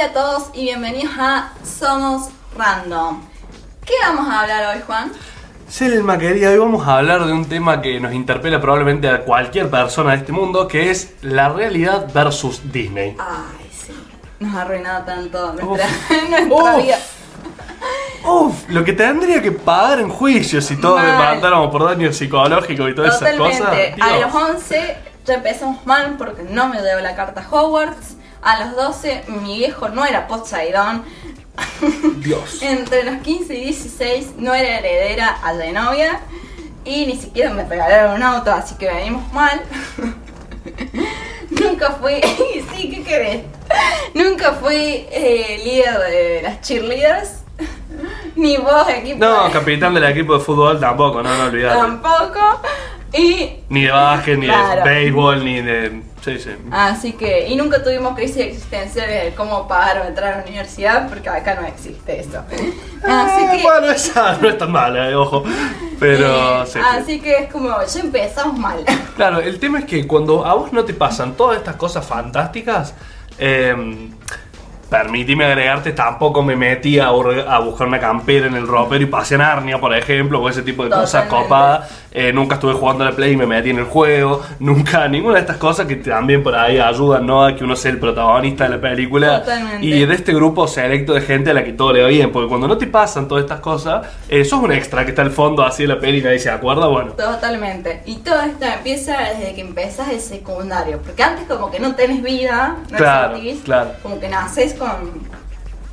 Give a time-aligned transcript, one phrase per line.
[0.00, 3.20] Hola a todos y bienvenidos a Somos Random.
[3.84, 5.12] ¿Qué vamos a hablar hoy, Juan?
[5.68, 9.68] Selma, querida, hoy vamos a hablar de un tema que nos interpela probablemente a cualquier
[9.68, 13.14] persona de este mundo, que es la realidad versus Disney.
[13.18, 13.92] Ay, sí.
[14.38, 16.10] Nos ha arruinado tanto nuestra, Uf.
[16.30, 16.82] nuestra Uf.
[16.82, 16.98] vida.
[18.24, 21.08] Uf, lo que tendría que pagar en juicios si todos Mal.
[21.12, 23.68] demandáramos por daño psicológico y todas esas cosas.
[24.00, 28.16] A los 11 ya empezamos mal porque no me dio la carta Hogwarts.
[28.42, 31.04] A los 12 mi viejo no era Poseidón.
[32.18, 32.62] Dios.
[32.62, 36.20] Entre los 15 y 16 no era heredera a de novia.
[36.84, 39.60] Y ni siquiera me regalaron un auto, así que venimos mal.
[41.50, 42.14] Nunca fui.
[42.74, 43.42] sí, ¿qué querés?
[44.14, 47.42] Nunca fui eh, líder de las cheerleaders.
[48.36, 49.18] Ni vos, equipo.
[49.18, 51.78] No, de- capitán del equipo de fútbol tampoco, no, no olvidate.
[51.78, 52.62] Tampoco.
[53.12, 54.82] Y Ni de básquet, ni Claro.
[54.84, 56.02] de béisbol, ni de.
[56.24, 56.50] Sí, sí.
[56.70, 61.08] Así que, y nunca tuvimos crisis existenciales de cómo pagar o entrar a la universidad,
[61.08, 62.42] porque acá no existe eso.
[63.02, 65.44] Así Eh, que, Bueno, esa no es tan mala, eh, ojo.
[65.98, 66.62] Pero.
[66.62, 66.78] eh, sí, sí.
[66.82, 68.84] así que es como, ya empezamos mal.
[69.16, 72.94] Claro, el tema es que cuando a vos no te pasan todas estas cosas fantásticas,
[73.38, 73.74] eh,
[74.90, 79.36] permíteme agregarte, tampoco me metí a, a buscar una campera en el ropero y pasé
[79.36, 81.88] a Narnia, por ejemplo, o ese tipo de cosas copadas.
[82.12, 84.42] Eh, nunca estuve jugando a la Play y me metí en el juego.
[84.58, 87.44] Nunca, ninguna de estas cosas que también por ahí ayudan ¿no?
[87.44, 89.40] a que uno sea el protagonista de la película.
[89.40, 89.86] Totalmente.
[89.86, 92.32] Y de este grupo selecto de gente a la que todo le va bien.
[92.32, 95.30] Porque cuando no te pasan todas estas cosas, eh, sos un extra que está al
[95.30, 96.88] fondo así de la peli y nadie se acuerda.
[96.88, 98.02] Bueno, Totalmente.
[98.06, 100.98] Y todo esto empieza desde que empezás el secundario.
[100.98, 103.90] Porque antes como que no tenés vida, no Claro, claro.
[104.02, 105.12] Como que naces con,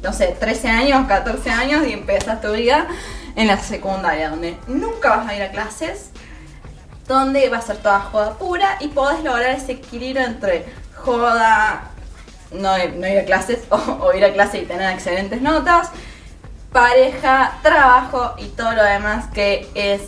[0.01, 2.87] no sé, 13 años, 14 años y empiezas tu vida
[3.35, 6.09] en la secundaria, donde nunca vas a ir a clases,
[7.07, 10.65] donde va a ser toda joda pura y podés lograr ese equilibrio entre
[10.95, 11.91] joda,
[12.51, 15.89] no, no ir a clases o, o ir a clase y tener excelentes notas,
[16.71, 20.01] pareja, trabajo y todo lo demás que es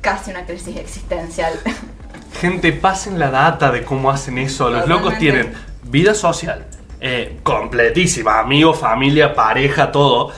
[0.00, 1.54] casi una crisis existencial.
[2.40, 4.70] Gente, pasen la data de cómo hacen eso.
[4.70, 5.52] Los locos tienen
[5.82, 6.66] vida social
[7.00, 10.32] eh, completísima, amigos, familia, pareja, todo.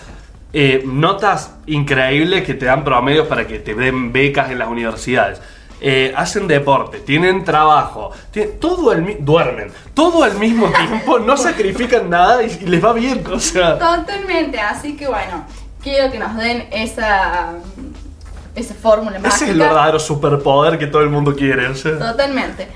[0.53, 5.41] Eh, notas increíbles que te dan promedios para que te den becas en las universidades.
[5.82, 12.10] Eh, hacen deporte, tienen trabajo, tienen- todo el duermen, todo al mismo tiempo, no sacrifican
[12.10, 13.25] nada y, y les va bien.
[13.32, 15.47] O sea, Totalmente, así que bueno,
[15.82, 17.53] quiero que nos den esa,
[18.54, 19.34] esa fórmula mágica.
[19.37, 21.69] ese es el verdadero superpoder que todo el mundo quiere.
[21.69, 21.98] O sea.
[21.98, 22.69] Totalmente.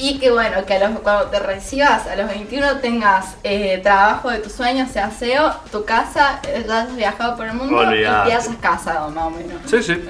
[0.00, 4.30] Y que bueno, que a los- cuando te recibas a los 21 tengas eh, trabajo
[4.30, 7.98] de tus sueños, sea SEO, tu casa, eh, ya has viajado por el mundo Olvídate.
[8.28, 9.56] y te hayas casado más o menos.
[9.66, 10.02] Sí, sí.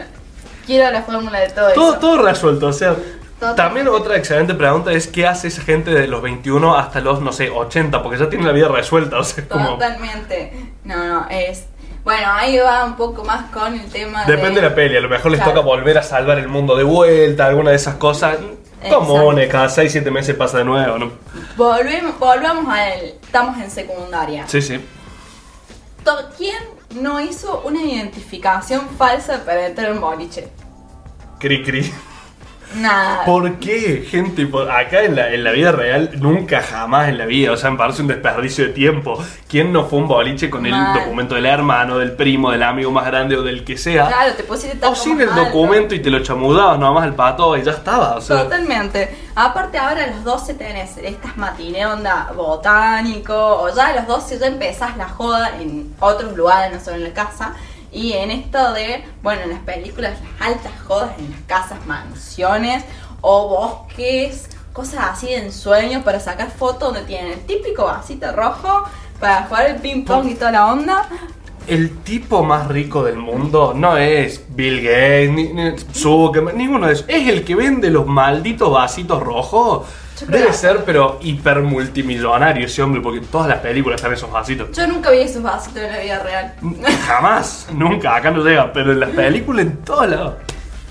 [0.67, 2.01] Quiero la fórmula de todo, Todo, eso.
[2.01, 2.95] todo resuelto, o sea.
[3.57, 7.33] También otra excelente pregunta es qué hace esa gente de los 21 hasta los, no
[7.33, 9.71] sé, 80, porque ya tienen la vida resuelta, o sea, como...
[9.71, 10.53] Totalmente.
[10.85, 11.65] No, no, es...
[12.05, 15.09] Bueno, ahí va un poco más con el tema Depende de la peli, a lo
[15.09, 15.55] mejor les Claro.
[15.55, 18.37] toca volver a salvar el mundo de vuelta, alguna de esas cosas.
[18.89, 21.13] Comunes, cada 6, 7 meses pasa de nuevo, ¿no?
[21.57, 23.15] Volvemos, volvamos a él.
[23.23, 24.49] Estamos en secundaria.
[24.49, 24.81] Sí, sí.
[26.37, 26.63] ¿Quién
[26.95, 30.49] no hizo una identificación falsa para entrar en boliche?
[31.39, 31.93] Cri cri.
[32.75, 33.25] Nada.
[33.25, 34.47] ¿Por qué, gente?
[34.47, 37.53] Por acá en la, en la vida real, nunca jamás en la vida.
[37.53, 39.23] O sea, me parece un desperdicio de tiempo.
[39.49, 43.07] ¿Quién no fue un boliche con el documento del hermano, del primo, del amigo más
[43.07, 44.07] grande o del que sea?
[44.07, 45.45] Claro, te pusiste O taco sin más el alto.
[45.47, 48.17] documento y te lo chamudabas nomás al pato y ya estaba.
[48.17, 49.17] O sea, Totalmente.
[49.35, 54.39] Aparte ahora a los 12 tenés estas matine onda botánico, o ya a los 12
[54.39, 57.55] ya empezás la joda en otros lugares, no solo en la casa.
[57.93, 62.85] Y en esto de, bueno, en las películas, las altas jodas en las casas, mansiones
[63.21, 68.85] o bosques, cosas así de ensueño para sacar fotos donde tienen el típico vasito rojo
[69.19, 71.09] para jugar el ping pong y toda la onda.
[71.67, 75.73] el tipo más rico del mundo no es Bill Gates, ni, ni
[76.55, 77.05] ninguno de esos.
[77.09, 79.87] Es el que vende los malditos vasitos rojos.
[80.27, 84.77] Debe ser, pero hiper multimillonario ese hombre, porque en todas las películas están esos vasitos.
[84.77, 86.55] Yo nunca vi esos vasitos en la vida real.
[87.07, 90.35] Jamás, nunca, acá no llega, pero en las películas en todos lados.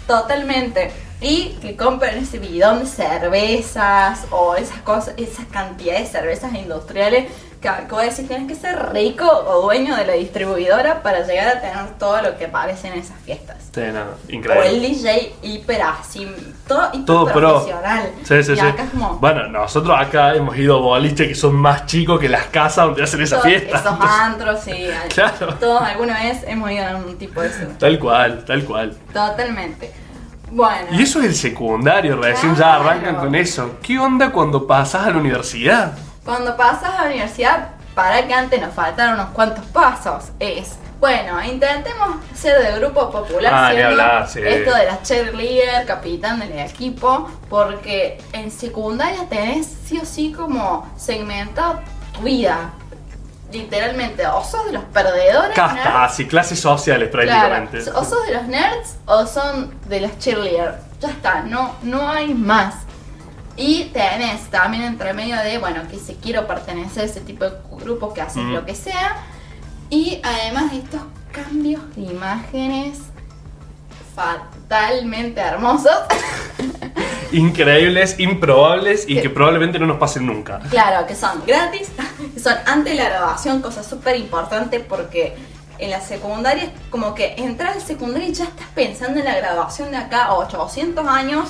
[0.08, 1.09] Totalmente.
[1.22, 7.26] Y que compren ese bidón de cervezas o esas cosas, esa cantidad de cervezas industriales
[7.62, 11.50] que, que vos decís tienes que ser rico o dueño de la distribuidora para llegar
[11.58, 13.58] a tener todo lo que aparece en esas fiestas.
[13.76, 14.88] Sí, no, O el increíble.
[14.88, 16.26] DJ hiper así,
[16.66, 17.50] todo, hiper Todo pro.
[17.54, 18.12] profesional.
[18.24, 18.62] Sí, sí, y sí.
[18.62, 22.30] acá es como Bueno, nosotros acá hemos ido a boliches que son más chicos que
[22.30, 23.78] las casas donde hacen esa fiesta.
[23.78, 24.88] esos antros, sí.
[25.14, 25.54] Claro.
[25.56, 27.66] Todos alguna vez hemos ido a un tipo de eso.
[27.78, 28.96] Tal cual, tal cual.
[29.14, 29.92] Totalmente.
[30.52, 30.88] Bueno.
[30.92, 33.76] Y eso es el secundario, recién ya arrancan con eso.
[33.82, 35.94] ¿Qué onda cuando pasas a la universidad?
[36.26, 40.26] Cuando pasas a la universidad, para que antes nos faltaron unos cuantos pasos.
[40.40, 44.40] Es, bueno, intentemos ser de grupo popular, Ah, siendo hablar, sí.
[44.44, 50.90] esto de la cheerleader, capitán del equipo, porque en secundaria tenés sí o sí como
[50.98, 51.80] segmentado
[52.14, 52.72] tu vida.
[53.52, 57.82] Literalmente, o sos de los perdedores, Casta, así, clases sociales prácticamente.
[57.84, 60.78] Claro, o sos de los nerds o son de los cheerleaders.
[61.02, 62.76] Ya está, no, no hay más.
[63.56, 67.52] Y tenés también entre medio de, bueno, que si quiero pertenecer a ese tipo de
[67.72, 68.54] grupos que hacen Mm.
[68.54, 69.18] lo que sea.
[69.90, 71.02] Y además estos
[71.32, 73.00] cambios de imágenes
[74.16, 75.92] fatalmente hermosos.
[77.32, 80.60] Increíbles, improbables y Que- que probablemente no nos pasen nunca.
[80.70, 81.90] Claro, que son gratis,
[82.34, 85.36] que son antes de la graduación, cosa súper importante porque
[85.78, 89.36] en la secundaria es como que entras al secundario y ya estás pensando en la
[89.36, 91.48] graduación de acá a 800 años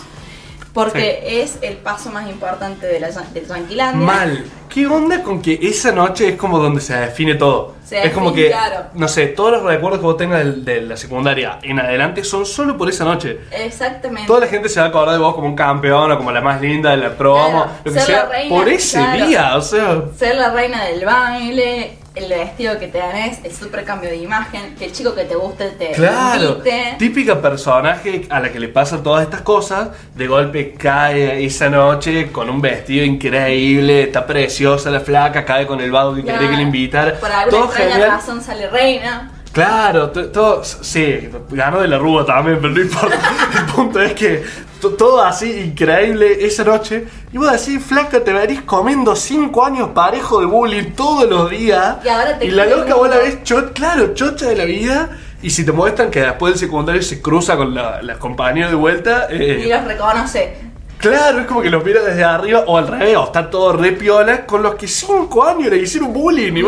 [0.73, 4.05] porque es el paso más importante de la de Yanquilandia.
[4.05, 4.45] Mal.
[4.69, 7.75] ¿Qué onda con que esa noche es como donde se define todo?
[7.83, 8.86] Se es como que, claro.
[8.94, 12.45] no sé, todos los recuerdos que vos tengas del- de, la secundaria en adelante son
[12.45, 13.39] solo por esa noche.
[13.51, 14.27] Exactamente.
[14.27, 16.42] Toda la gente se va a acordar de vos como un campeón o como la
[16.42, 19.25] más linda de la promo, Claro, lo que ser sea, la reina, por ese claro.
[19.27, 20.01] día, o sea.
[20.16, 24.75] Ser la reina del baile, el vestido que te tenés, el super cambio de imagen,
[24.77, 26.95] que el chico que te guste te Claro, invite.
[27.00, 32.31] típica personaje a la que le pasan todas estas cosas, de golpe cae esa noche
[32.31, 34.27] con un vestido increíble, está
[34.59, 36.38] preciosa la flaca, cae con el vago que Claro.
[36.39, 38.11] quería que le invitara, Por alguna todo extraña genial.
[38.11, 39.31] razón sale reina.
[39.53, 43.15] Claro, to- todo, sí, ganó de la rúa también, pero no importa.
[43.57, 44.44] El punto es que
[44.81, 47.06] to- todo así increíble esa noche.
[47.31, 51.97] Y vos decís, flaca, te venís comiendo 5 años parejo de bullying todos los días.
[52.03, 55.09] Y ahora te la quiere loca vos la ves, cho- claro, chocha de la vida.
[55.41, 58.75] Y si te muestran que después del secundario se cruza con la- las compañeras de
[58.75, 60.69] vuelta, eh, Y los reconoce.
[60.99, 63.93] Claro, es como que los mira desde arriba o al revés, o está todo re
[63.93, 66.53] piola con los que 5 años le hicieron bullying.
[66.53, 66.63] Y.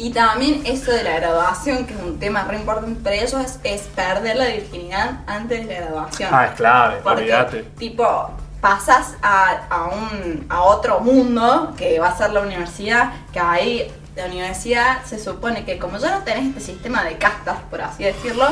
[0.00, 3.58] Y también eso de la graduación, que es un tema re importante para ellos, es,
[3.64, 6.30] es perder la virginidad antes de la graduación.
[6.32, 7.62] Ah, es clave, Porque, olvídate.
[7.76, 8.30] tipo,
[8.60, 13.90] pasas a, a, un, a otro mundo, que va a ser la universidad, que ahí
[14.14, 18.04] la universidad se supone que como ya no tenés este sistema de castas, por así
[18.04, 18.46] decirlo,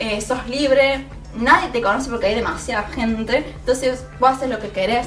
[0.00, 1.06] eh, sos libre,
[1.36, 5.06] nadie te conoce porque hay demasiada gente, entonces vos haces lo que querés.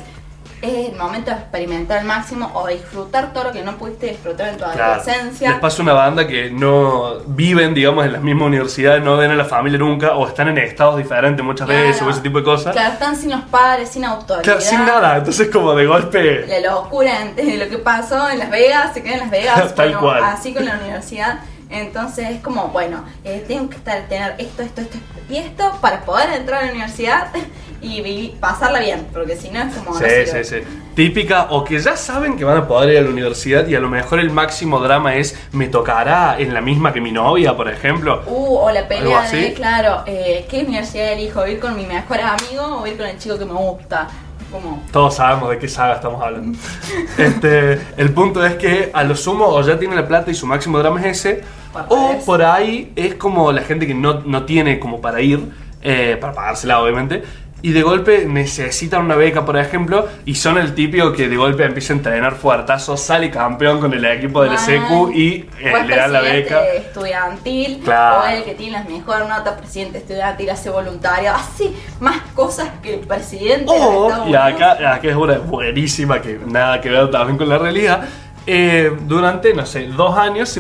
[0.62, 4.48] Es el momento de experimentar al máximo o disfrutar todo lo que no pudiste disfrutar
[4.48, 4.82] en tu Claro.
[4.94, 5.50] adolescencia.
[5.50, 9.36] Les pasa una banda que no viven, digamos, en las mismas universidades, no ven a
[9.36, 11.84] la familia nunca, o están en estados diferentes muchas Claro.
[11.88, 12.72] veces, o ese tipo de cosas.
[12.72, 14.42] Claro, están sin los padres, sin autoridad.
[14.44, 16.48] Claro, sin nada, entonces como de golpe...
[16.48, 19.76] La locura antes de lo que pasó en Las Vegas, se queda en Las Vegas,
[19.76, 20.24] Tal bueno, cual.
[20.24, 21.40] así con la universidad.
[21.74, 24.98] Entonces es como, bueno, eh, tengo que estar, tener esto, esto, esto
[25.30, 27.28] y esto para poder entrar a la universidad
[27.82, 29.98] y vivi- pasarla bien, porque si no es como...
[29.98, 30.58] Sí, sí, sí.
[30.96, 33.80] Típica, o que ya saben que van a poder ir a la universidad y a
[33.80, 37.68] lo mejor el máximo drama es, me tocará en la misma que mi novia, por
[37.68, 38.22] ejemplo.
[38.28, 41.46] Uh, o la ¿Algo pelea de, claro, eh, ¿qué universidad elijo?
[41.48, 44.08] ¿Ir con mi mejor amigo o ir con el chico que me gusta?
[44.52, 46.56] Como, Todos sabemos de qué saga estamos hablando.
[47.18, 50.46] Este, el punto es que a lo sumo o ya tiene la plata y su
[50.46, 51.42] máximo drama es ese,
[51.90, 55.40] o por ahí es como la gente que no, no tiene como para ir,
[55.82, 57.24] eh, para pagársela obviamente,
[57.66, 61.64] y de golpe necesitan una beca, por ejemplo, y son el típico que de golpe
[61.64, 64.66] empieza a entrenar fuertazo, sale campeón con el equipo de la mal.
[64.66, 66.62] secu y eh, le dan la beca.
[66.74, 68.22] estudiantil, Claro.
[68.22, 71.72] o el que tiene la mejor nota, presidente estudiantil, hace voluntario, hace
[72.02, 76.90] más cosas que el presidente de y acá, acá es una buenísima que nada que
[76.90, 78.04] ver también con la realidad.
[78.46, 80.60] eh, durante, no sé, dos años se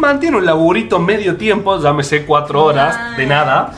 [0.00, 3.72] mantiene un laburito medio tiempo, llámese cuatro horas de nada.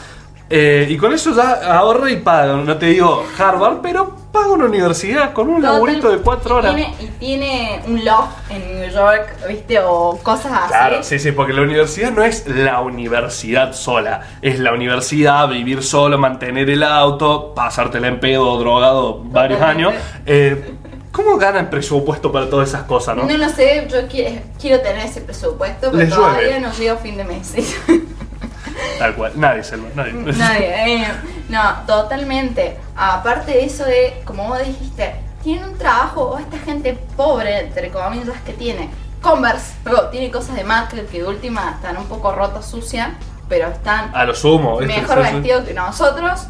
[0.49, 2.57] eh, y con eso ya ahorra y paga.
[2.57, 6.75] No te digo Harvard, pero paga una universidad con un Total, laburito de cuatro horas.
[6.75, 9.79] Tiene, y tiene un loft en New York, ¿viste?
[9.81, 10.69] O cosas así.
[10.69, 15.83] Claro, sí, sí, porque la universidad no es la universidad sola, es la universidad, vivir
[15.83, 19.91] solo, mantener el auto, pasártela en pedo drogado varios Totalmente.
[19.91, 20.03] años.
[20.27, 20.75] Eh,
[21.13, 23.25] ¿Cómo ganan presupuesto para todas esas cosas, no?
[23.25, 26.61] No lo sé, yo qui- quiero tener ese presupuesto, pero Les todavía llueve.
[26.61, 27.53] no llego a fin de mes.
[28.99, 30.13] Tal cual, nadie, Selma, nadie.
[30.15, 31.09] Nadie, eh,
[31.49, 32.79] no, totalmente.
[32.97, 37.91] Aparte de eso de, como vos dijiste, tiene un trabajo, o esta gente pobre, entre
[37.91, 38.89] comillas, que tiene
[39.21, 43.09] Converse, luego tiene cosas de marca que de última están un poco rotas, sucias,
[43.49, 44.81] pero están A lo sumo.
[44.81, 45.35] mejor sí.
[45.35, 46.47] vestidos que nosotros.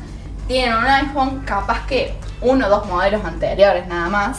[0.49, 4.39] Tienen un iPhone, capaz que uno o dos modelos anteriores nada más.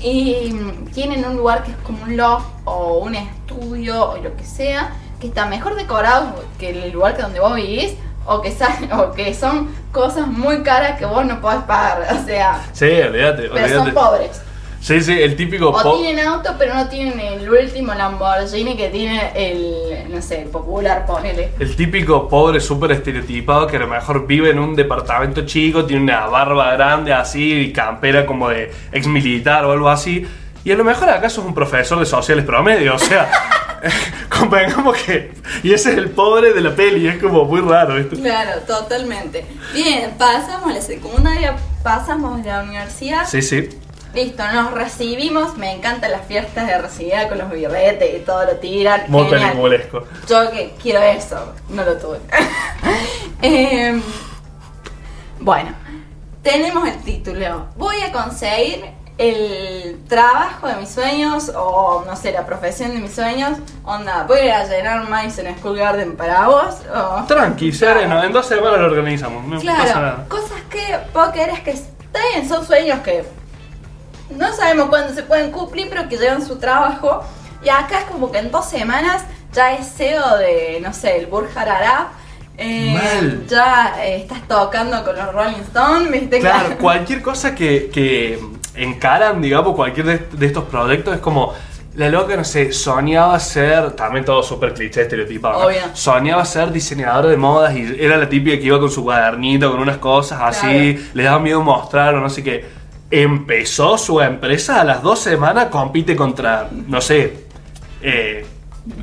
[0.00, 0.54] Y
[0.92, 4.92] tienen un lugar que es como un loft o un estudio o lo que sea,
[5.20, 7.94] que está mejor decorado que el lugar que donde vos vivís,
[8.26, 8.54] o que,
[8.92, 12.06] o que son cosas muy caras que vos no podés pagar.
[12.14, 14.42] O sea, Sí, olvídate, pero son pobres.
[14.80, 15.70] Sí, sí, el típico...
[15.70, 20.48] O tienen auto, pero no tienen el último Lamborghini que tiene el, no sé, el
[20.48, 21.50] popular, ponele.
[21.58, 26.02] El típico pobre súper estereotipado que a lo mejor vive en un departamento chico, tiene
[26.02, 30.26] una barba grande así y campera como de ex militar o algo así.
[30.64, 33.30] Y a lo mejor acaso es un profesor de sociales promedio, o sea,
[34.28, 35.32] convengamos que...
[35.62, 38.16] Y ese es el pobre de la peli, es como muy raro esto.
[38.16, 39.44] Claro, totalmente.
[39.72, 43.26] Bien, pasamos a la secundaria, pasamos a la universidad.
[43.26, 43.68] Sí, sí.
[44.14, 45.56] Listo, nos recibimos.
[45.56, 49.02] Me encantan las fiestas de recibida con los birretes y todo lo tiran.
[49.08, 49.50] Muy Genial.
[49.50, 50.04] peliculesco.
[50.28, 52.18] Yo que quiero eso, no lo tuve.
[53.40, 54.02] Em,
[55.38, 55.70] bueno,
[56.42, 57.66] tenemos el título.
[57.76, 58.84] Voy a conseguir
[59.18, 63.58] el trabajo de mis sueños o no sé, la profesión de mis sueños.
[63.84, 66.76] Onda, voy a ir a llenar Madison School Garden para vos.
[66.94, 67.24] O...
[67.26, 70.24] Tranqui, sereno, en dos semanas lo organizamos, no pasa Claro, nada.
[70.28, 70.98] cosas que
[71.32, 73.24] creer es que está bien, son sueños que
[74.30, 77.22] no sabemos cuándo se pueden cumplir, pero que llevan su trabajo.
[77.64, 81.26] Y acá es como que en dos semanas ya es CEO de, no sé, el
[81.26, 82.08] Burj Arab.
[82.56, 83.46] Eh, Mal.
[83.46, 86.40] Ya eh, estás tocando con los Rolling Stones, ¿viste?
[86.40, 88.38] Claro, cualquier cosa que, que
[88.74, 91.54] encaran, digamos, cualquier de, de estos proyectos es como.
[91.94, 95.76] La loca, no sé, soñaba ser, también todo súper cliché, estereotipado, ¿no?
[95.94, 99.80] Soñaba ser diseñadora de modas y era la típica que iba con su cuadernito, con
[99.80, 101.10] unas cosas así, Claro.
[101.14, 102.64] le daba miedo mostrar o no sé qué.
[103.10, 107.44] Empezó su empresa a las dos semanas, compite contra, no sé,
[108.02, 108.44] eh,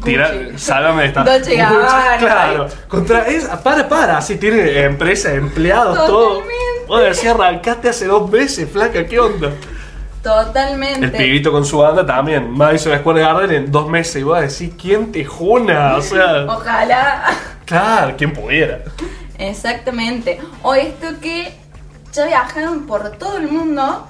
[0.04, 1.24] tira, sálvame de esta.
[1.24, 2.18] Dolce Gabbana.
[2.20, 6.28] Claro, contra esa, para, para, así tiene empresa, empleados, todo.
[6.36, 6.56] Totalmente.
[6.88, 9.52] Vos decís, arrancaste hace dos meses, flaca, ¿qué onda?
[10.22, 11.06] Totalmente.
[11.06, 14.74] El pibito con su banda también, Madison Square Garden en dos meses, y vos decís,
[14.80, 15.96] ¿quién te juna?
[15.96, 17.26] O sea, Ojalá.
[17.66, 18.82] claro, ¿quién pudiera?
[19.38, 20.40] Exactamente.
[20.64, 21.54] O esto que
[22.16, 24.08] ya viajaron por todo el mundo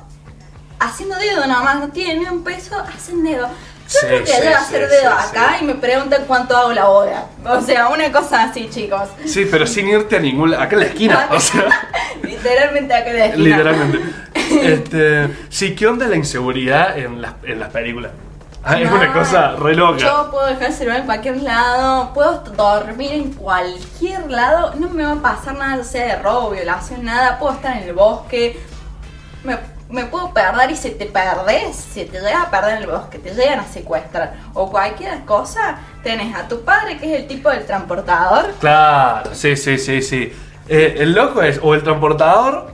[0.79, 3.47] haciendo dedo nomás, no tienen ni un peso, hacen dedo.
[3.47, 6.57] Yo Sí, creo que sí, llego a hacer sí, dedo acá y me preguntan cuánto
[6.57, 7.25] hago la boda.
[7.45, 9.07] O sea, una cosa así, chicos.
[9.25, 11.87] Sí, pero sin irte a ningún lado, acá en la esquina, o sea,
[12.23, 13.43] Literalmente acá en la esquina.
[13.57, 13.99] literalmente.
[14.63, 18.11] Este, sí, ¿qué onda la inseguridad en las, en las películas?
[18.67, 19.99] Ah, es una cosa re loca.
[19.99, 25.03] Yo puedo dejar el celular en cualquier lado, puedo dormir en cualquier lado, no me
[25.03, 28.59] va a pasar nada, sea de robo, violación, nada, puedo estar en el bosque,
[29.43, 32.89] me, me puedo perder y si te perdés, si te llegas a perder en el
[32.89, 37.27] bosque, te llegan a secuestrar o cualquier cosa, tenés a tu padre que es el
[37.27, 40.33] tipo del transportador, Claro, sí, sí, sí, sí.
[40.67, 42.73] Eh, el loco es o el transportador,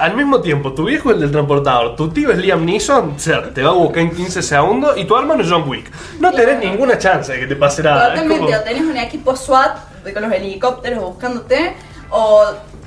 [0.00, 3.18] al mismo tiempo, tu viejo es el del transportador, tu tío es Liam Neeson, o
[3.18, 5.90] sea, te va a buscar en 15 segundos, y tu hermano es John Wick.
[6.18, 6.70] No tenés Claro.
[6.70, 8.10] ninguna chance de que te pase nada.
[8.10, 9.76] Totalmente, como, o tenés un equipo SWAT
[10.12, 11.74] con los helicópteros buscándote,
[12.10, 12.42] o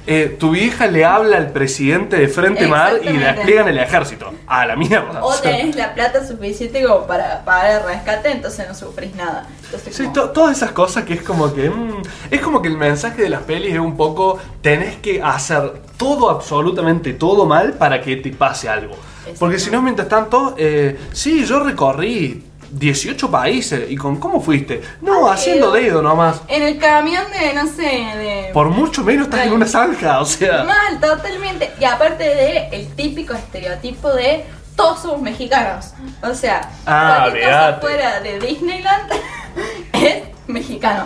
[0.06, 3.34] eh, tu vieja le habla al presidente de Frente Mar y Exactamente.
[3.36, 4.34] despliegan el ejército.
[4.48, 5.24] A la mierda.
[5.24, 9.48] O tenés la plata suficiente como para pagar el rescate, entonces no sufrís nada.
[9.66, 11.70] Entonces, Sí, como- todas esas cosas que es como que.
[11.70, 14.38] mm, es como que el mensaje de las pelis es un poco.
[14.62, 18.96] Tenés que hacer todo, absolutamente todo mal para que te pase algo.
[19.40, 20.54] Porque si no, mientras tanto.
[20.58, 22.44] Eh, sí, yo recorrí
[22.74, 23.90] 18 países.
[23.92, 24.82] ¿Y con cómo fuiste?
[25.02, 25.86] No, haciendo Dios.
[25.86, 26.42] dedo nomás.
[26.48, 28.50] En el camión de, no sé, de...
[28.54, 30.64] Por mucho menos estás en una zanja, o sea.
[30.64, 31.72] Mal, totalmente.
[31.80, 35.94] Y aparte de el típico estereotipo de todos somos mexicanos.
[36.24, 39.12] O sea, Ah, cualquier cosa fuera de Disneyland
[39.94, 41.06] es mexicano.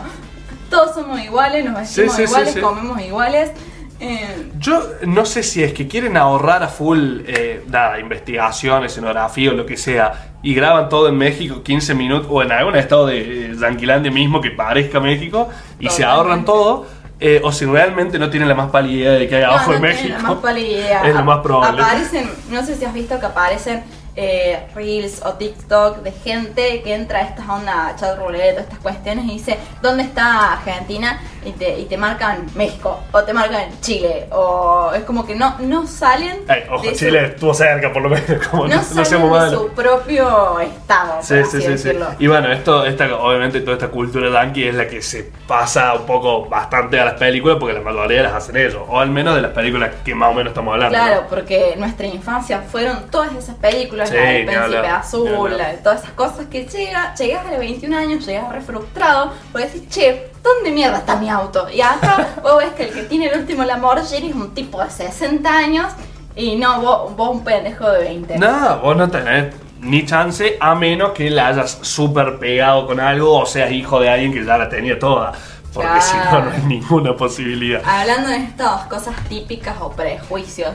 [0.69, 2.59] Todos somos iguales, nos vestimos Sí, sí, sí, iguales, sí.
[2.62, 3.51] comemos iguales.
[3.99, 9.51] Eh, Yo no sé si es que quieren ahorrar a full, eh, nada, investigación, escenografía
[9.51, 13.07] o lo que sea, y graban todo en México 15 minutos, o en algún estado
[13.07, 15.49] de eh, Yanquilandia mismo que parezca México,
[15.79, 16.85] y se ahorran todo,
[17.19, 19.71] eh, o si realmente no tienen la más pálida idea de qué hay no, abajo
[19.71, 20.13] no de México.
[20.15, 21.01] la más pálida idea.
[21.07, 21.81] Es lo más probable.
[21.81, 23.83] Aparecen, no sé si has visto que aparecen
[24.19, 29.25] eh, reels o TikTok de gente que entra a estas ondas chat roulette, estas cuestiones
[29.25, 31.21] y dice ¿dónde está Argentina?
[31.45, 35.55] Y te, y te marcan México o te marcan Chile o es como que no,
[35.59, 38.83] no salen ojo, de su- Chile estuvo cerca por lo menos, como no, no, no
[38.83, 41.91] salen seamos de su propio estado, Sí, sí, sí.
[42.19, 46.05] Y bueno, esto, esta, obviamente toda esta cultura yankee es la que se pasa un
[46.05, 49.41] poco bastante a las películas porque la mayoría las hacen ellos, o al menos de
[49.41, 50.97] las películas que más o menos estamos hablando.
[50.97, 51.03] ¿no?
[51.05, 55.51] Claro, porque nuestra infancia fueron todas esas películas, Sí, la del Príncipe Azul, hablar.
[55.57, 59.33] la de todas esas cosas que llega, llegas a los 21 años, llegas re frustrado,
[59.51, 61.69] porque decís, che, ¿dónde mierda está mi auto?
[61.69, 64.89] Y acá vos ves que el que tiene el último Lamborghini es un tipo de
[64.89, 65.93] 60 años
[66.35, 68.37] y no vos, vos un pendejo de 20.
[68.37, 73.39] No, vos no tenés ni chance a menos que la hayas súper pegado con algo
[73.39, 75.33] o seas hijo de alguien que ya la tenía toda.
[75.73, 77.81] Porque si no, no hay ninguna posibilidad.
[77.85, 80.73] Hablando de estas cosas típicas o prejuicios,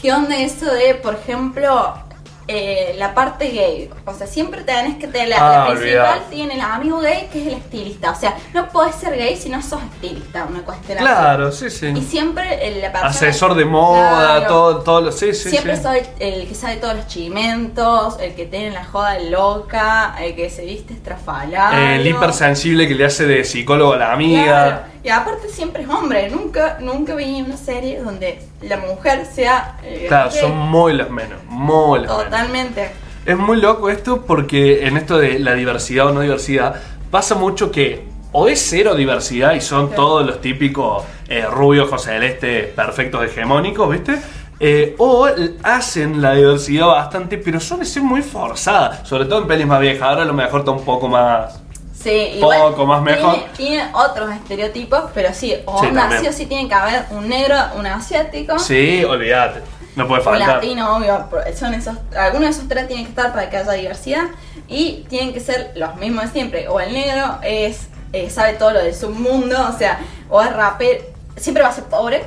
[0.00, 1.94] ¿qué onda eso de, por ejemplo,
[2.48, 3.88] eh, la parte gay.
[4.04, 7.40] O sea, siempre tenés que tener la, Ah, la principal tiene el amigo gay que
[7.40, 8.10] es el estilista.
[8.10, 11.06] O sea, no podés ser gay si no sos estilista, una cuestión así.
[11.06, 11.86] Claro, sí, sí.
[11.86, 13.10] Y siempre el- la persona.
[13.10, 14.46] Asesor de moda, Claro.
[14.48, 15.12] todo, todo lo.
[15.12, 15.82] Sí, sí, Siempre sí.
[15.82, 20.50] soy el que sabe todos los chimentos, el que tiene la joda loca, el que
[20.50, 21.76] se viste estrafalado.
[21.76, 24.42] El hipersensible que le hace de psicólogo a la amiga.
[24.44, 24.91] Claro.
[25.04, 26.28] Y aparte siempre es hombre.
[26.30, 29.76] Nunca, nunca vi una serie donde la mujer sea.
[29.82, 31.38] eh, Claro, son muy las menos.
[31.48, 32.24] Muy las menos.
[32.24, 32.90] Totalmente.
[33.26, 36.74] Es muy loco esto porque en esto de la diversidad o no diversidad
[37.10, 42.12] pasa mucho que o es cero diversidad y son todos los típicos eh, rubios, José
[42.12, 44.18] Celeste, perfectos hegemónicos, ¿viste?
[44.58, 49.48] Eh, o l- hacen la diversidad bastante, pero suele ser muy forzada, sobre todo en
[49.48, 50.02] pelis más viejas.
[50.08, 51.60] Ahora a lo mejor está un poco más.
[52.02, 53.34] Sí, igual Poco más mejor.
[53.34, 57.04] Tiene, tiene otros estereotipos, pero sí, o Sí, onda sí o sí tiene que haber
[57.10, 59.60] un negro, un asiático, Sí, olvídate,
[59.94, 60.48] no puede un faltar.
[60.56, 61.28] latino, obvio.
[61.56, 64.24] Son esos, algunos de esos tres tienen que estar para que haya diversidad
[64.68, 66.68] y tienen que ser los mismos de siempre.
[66.68, 71.02] O el negro es eh, sabe todo lo del submundo, o sea, o es rapero,
[71.36, 72.24] siempre va a ser pobre.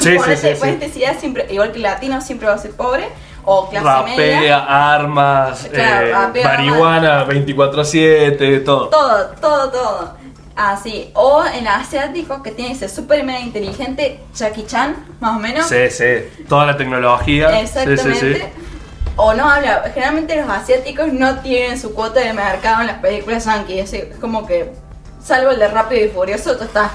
[0.00, 0.56] Sí, por sí,
[0.92, 3.08] sí, siempre, igual que el latino siempre va a ser pobre
[3.44, 4.58] o clase media.
[4.58, 8.88] Rapea, armas, Claro, eh, rapea, marihuana 24-7, todo.
[8.88, 10.14] Todo, todo, todo.
[10.56, 11.10] Así.
[11.14, 15.66] O el asiático que tiene que ser súper mega inteligente, Jackie Chan, más o menos.
[15.66, 16.04] Sí, sí,
[16.48, 17.60] toda la tecnología.
[17.60, 18.02] Exactamente.
[18.14, 18.42] Sí, sí, sí.
[19.16, 19.82] O no habla.
[19.92, 23.78] Generalmente los asiáticos no tienen su cuota de mercado en las películas yankee.
[23.80, 24.72] Es como que,
[25.22, 26.90] salvo el de Rápido y Furioso, todo está.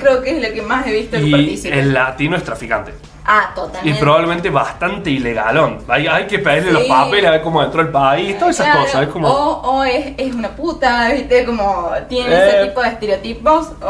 [0.00, 1.78] Creo que es lo que más he visto que Y participe.
[1.78, 2.92] el latino es traficante.
[3.24, 4.00] Ah, Y totalmente.
[4.00, 5.78] probablemente bastante ilegalón.
[5.88, 8.80] Hay, hay que pedirle los papeles a ver cómo entró el país, todas esas Claro,
[8.82, 9.02] cosas.
[9.02, 9.28] Es como.
[9.28, 11.44] O, o es, es una puta, ¿viste?
[11.44, 12.48] Como tiene Eh.
[12.48, 13.68] ese tipo de estereotipos.
[13.82, 13.86] O,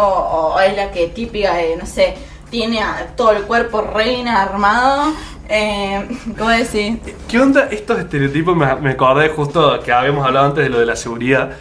[0.54, 2.14] o es la que típica de, no sé,
[2.50, 5.12] tiene a todo el cuerpo reina armado.
[5.48, 6.06] Eh,
[6.38, 7.00] ¿Cómo decir?
[7.26, 8.54] ¿Qué onda estos estereotipos?
[8.54, 11.52] Me, me acordé justo que habíamos hablado antes de lo de la seguridad.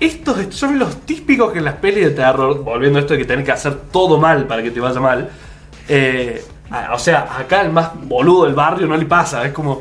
[0.00, 3.24] Estos son los típicos que en las pelis de terror, volviendo a esto de que
[3.24, 5.28] tenés que hacer todo mal para que te vaya mal.
[5.88, 6.44] eh,
[6.92, 9.80] o sea, acá el más boludo del barrio no le pasa, es como.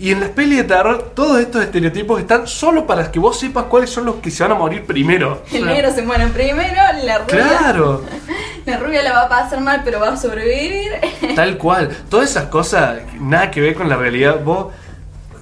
[0.00, 3.64] Y en las pelis de terror, todos estos estereotipos están solo para que vos sepas
[3.64, 5.42] cuáles son los que se van a morir primero.
[5.52, 8.04] El negro se muere primero, la rubia, Claro.
[8.64, 10.92] la rubia la va a pasar mal, pero va a sobrevivir.
[11.34, 11.88] Tal cual.
[12.08, 14.40] Todas esas cosas, nada que ver con la realidad.
[14.44, 14.72] Vos,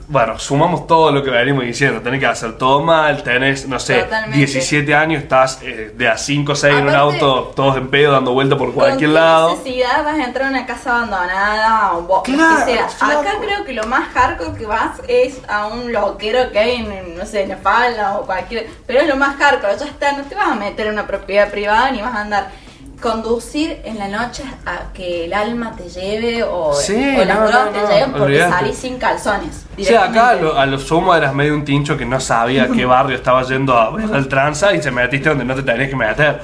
[0.09, 2.01] bueno, sumamos todo lo que venimos diciendo.
[2.01, 4.37] Tenés que hacer todo mal, tenés, no sé, Totalmente.
[4.39, 8.13] 17 años, estás eh, de a 5 o 6 en un auto, todos en pedo,
[8.13, 9.51] dando vuelta por cualquier ¿Con lado.
[9.51, 12.87] necesidad vas a entrar a una casa abandonada o vos, Claro, lo que sea?
[12.99, 13.21] claro.
[13.21, 17.17] Acá creo que lo más hardcore que vas es a un loquero que hay en,
[17.19, 18.67] no sé, en la falda o cualquier...
[18.87, 21.51] Pero es lo más hardcore, ya está, no te vas a meter en una propiedad
[21.51, 22.66] privada ni vas a andar...
[23.01, 27.47] Conducir en la noche a que el alma te lleve o, Sí, o las no,
[27.49, 28.53] drogas no, te no, lleven porque olvídate.
[28.53, 29.67] salís sin calzones.
[29.79, 32.65] O sea, acá a lo, a lo sumo eras medio un tincho que no sabía
[32.65, 35.63] a qué barrio estaba yendo a ver el tranza y se metiste donde no te
[35.63, 36.41] tenías que meter.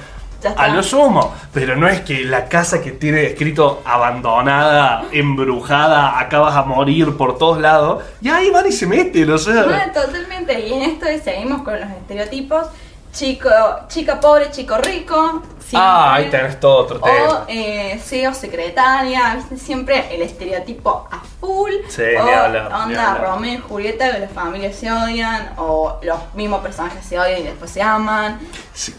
[0.57, 6.57] A lo sumo, pero no es que la casa que tiene escrito abandonada, embrujada, acabas
[6.57, 9.63] a morir por todos lados, y ahí van y se meten, o sea.
[9.63, 10.67] No, totalmente.
[10.67, 12.67] Y en esto seguimos con los estereotipos.
[13.13, 13.51] Chico,
[13.89, 15.43] chica pobre, chico rico.
[15.75, 17.29] Ah, ahí tenés todo otro tema.
[17.41, 19.57] O eh, CEO secretaria, ¿viste?
[19.59, 21.73] siempre el estereotipo a full.
[21.89, 23.15] Sí, o ni hablar, onda.
[23.17, 27.45] Romeo y Julieta, que las familias se odian, o los mismos personajes se odian y
[27.45, 28.39] después se aman.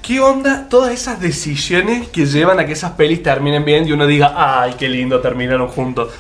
[0.02, 4.06] ¿Qué onda todas esas decisiones que llevan a que esas pelis terminen bien y uno
[4.08, 6.12] diga, ay, qué lindo, terminaron juntos?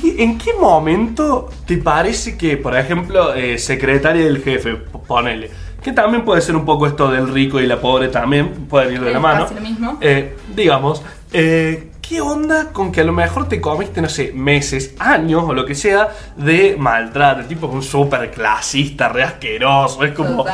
[0.00, 5.50] ¿Qué- ¿En qué momento te parece que, por ejemplo, eh, secretaria del jefe, ponele,
[5.86, 9.00] que también puede ser un poco esto del rico y la pobre también, pueden ir
[9.02, 9.98] de la mano, lo mismo.
[10.00, 11.00] Eh, digamos,
[11.32, 15.54] eh, ¿qué onda con que a lo mejor te comiste, no sé, meses, años o
[15.54, 17.42] lo que sea de maltrato?
[17.42, 20.44] El tipo es un súper clasista, re asqueroso, es como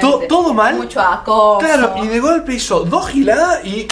[0.00, 0.76] to- todo mal.
[0.76, 1.58] Mucho acoso.
[1.66, 3.88] Claro, y de golpe hizo dos giladas y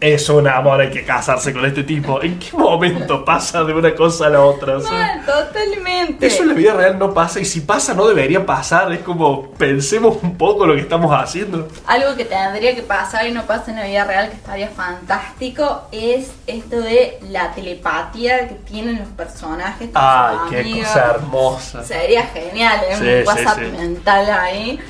[0.00, 2.20] es un amor, hay que casarse con este tipo.
[2.20, 4.78] ¿En qué momento pasa de una cosa a la otra?
[4.78, 6.26] Mal, totalmente.
[6.26, 8.92] eso en la vida real no pasa y si pasa no debería pasar.
[8.92, 11.68] Es como pensemos un poco lo que estamos haciendo.
[11.86, 15.88] Algo que tendría que pasar y no pasa en la vida real, que estaría fantástico,
[15.90, 19.88] es esto de la telepatía que tienen los personajes.
[19.94, 20.88] Ay, qué amigos.
[20.88, 21.84] cosa hermosa.
[21.84, 22.96] Sería genial, ¿eh?
[22.98, 23.76] Sí, un WhatsApp sí.
[23.76, 24.80] mental ahí.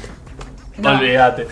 [0.79, 0.91] No.
[0.91, 1.47] Olvídate.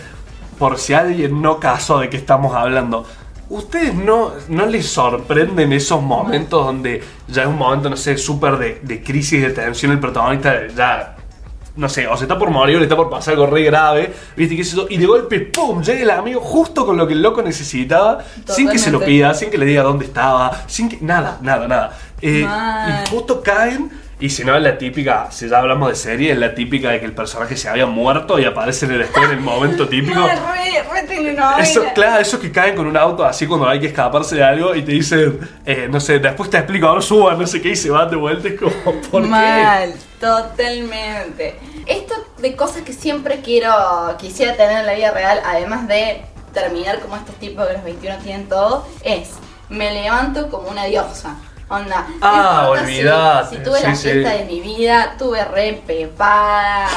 [0.59, 3.05] Por si alguien no casó de qué estamos hablando.
[3.53, 8.57] ¿Ustedes no, no les sorprenden esos momentos donde ya es un momento, no sé, súper
[8.57, 11.17] de, de crisis, de tensión, el protagonista ya,
[11.75, 14.11] no sé, o se está por morir o le está por pasar algo re grave,
[14.35, 14.55] ¿viste?
[14.55, 14.87] ¿Qué es eso?
[14.89, 15.83] Y de golpe, ¡pum!
[15.83, 19.35] llega el amigo justo con lo que el loco necesitaba, sin que se lo pida,
[19.35, 20.97] sin que le diga dónde estaba, sin que.
[21.01, 21.97] Nada, nada, nada.
[22.21, 26.31] Eh, y justo caen Y si no, es la típica, si ya hablamos de serie,
[26.31, 29.31] es la típica de que el personaje se había muerto y aparece en el en
[29.31, 30.25] el momento típico.
[31.07, 31.57] Telenovela.
[31.59, 34.73] Eso, claro, eso que caen con un auto así cuando hay que escaparse de algo
[34.75, 37.75] y te dicen, eh, no sé, después te explico, ahora suban, no sé qué, y
[37.75, 38.47] se van de vuelta.
[38.47, 38.71] Es como,
[39.11, 39.27] ¿por qué?
[39.29, 41.59] Mal, totalmente.
[41.85, 43.71] Esto de cosas que siempre quiero,
[44.17, 48.17] quisiera tener en la vida real, además de terminar como estos tipos que los 21
[48.19, 49.31] tienen todo, es
[49.69, 51.35] me levanto como una diosa.
[51.69, 52.05] Onda.
[52.21, 54.37] Ah, si- olvidate, Si, tuve la fiesta sí.
[54.37, 56.87] de mi vida, tuve re pepada,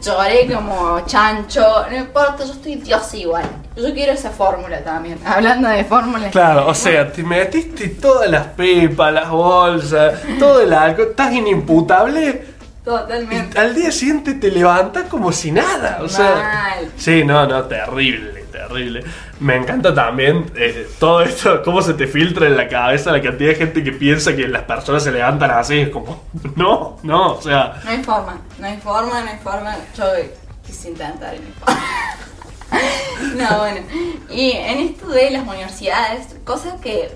[0.00, 3.44] lloré como chancho, no importa, yo estoy diosa igual.
[3.76, 5.18] Yo quiero esa fórmula también.
[5.26, 6.32] Hablando de fórmulas.
[6.32, 12.58] Claro, o sea, te metiste todas las pepas, las bolsas, todo el alcohol, estás inimputable.
[12.84, 13.58] Totalmente.
[13.58, 15.98] Y al día siguiente te levantas como si nada.
[16.00, 16.90] O sea, Mal.
[16.96, 19.04] sí, no, no, terrible, terrible.
[19.40, 23.50] Me encanta también eh, todo esto, cómo se te filtra en la cabeza la cantidad
[23.50, 25.80] de gente que piensa que las personas se levantan así.
[25.80, 26.24] Es como,
[26.56, 29.76] no, no, o sea, No hay forma, no hay forma, no hay forma.
[29.96, 30.04] Yo
[30.66, 31.82] quise intentar y no hay forma.
[33.34, 33.80] No, bueno.
[34.30, 37.10] Y en esto de las universidades, cosas que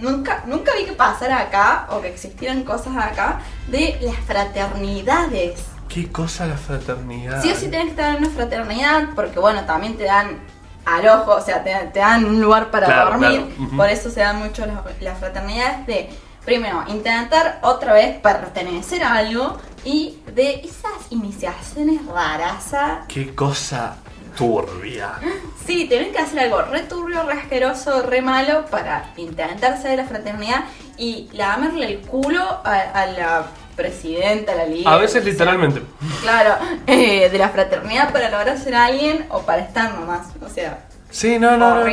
[0.00, 5.64] nunca, nunca vi que pasara acá o que existieran cosas acá de las fraternidades.
[5.88, 7.40] qué cosa la fraternidad.
[7.40, 10.40] Sí o sí tienes que estar en una fraternidad porque, bueno, también te dan
[10.86, 13.44] al ojo, o sea, te, te dan un lugar para Claro, dormir.
[13.56, 13.76] claro.
[13.76, 16.10] Por eso se dan mucho las, las fraternidades de,
[16.44, 22.72] primero, intentar otra vez pertenecer a algo y de esas iniciaciones raras.
[23.08, 23.96] Qué cosa
[24.36, 25.12] turbia.
[25.66, 29.96] Sí, tienen que hacer algo re turbio, re asqueroso, re malo para intentar ser de
[29.96, 30.64] la fraternidad
[30.96, 33.46] y lamerle el culo a, a la
[33.76, 34.90] presidenta, la liga.
[34.90, 35.32] A veces sea.
[35.32, 35.82] literalmente.
[36.22, 40.28] Claro, eh, de la fraternidad para lograr ser alguien o para estar nomás.
[40.44, 40.78] O sea,
[41.10, 41.86] Sí, no, no, no.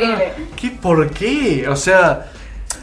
[0.56, 1.66] ¿Qué, ¿Por qué?
[1.68, 2.26] O sea,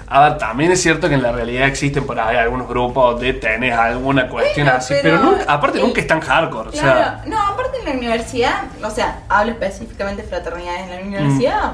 [0.08, 3.34] a ver, también es cierto que en la realidad existen por ahí algunos grupos donde
[3.34, 6.72] tenés alguna cuestión Bueno, así, pero pero, nunca, aparte el- nunca es tan hardcore, o
[6.72, 7.00] claro.
[7.00, 11.74] sea, No, aparte en la universidad, o sea, hablo específicamente de fraternidades en la universidad.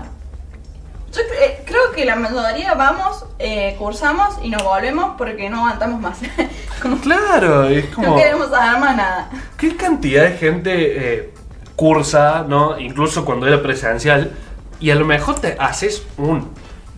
[1.14, 5.58] Yo cre- eh, creo que la mayoría vamos, eh, cursamos y nos volvemos porque no
[5.60, 6.18] aguantamos más.
[6.82, 9.30] Como, claro, es como, no queremos saber más nada.
[9.58, 10.74] ¿qué cantidad de gente
[11.16, 11.34] eh,
[11.76, 12.78] cursa, no?
[12.80, 14.32] Incluso cuando era presencial,
[14.80, 16.52] y a lo mejor te haces un,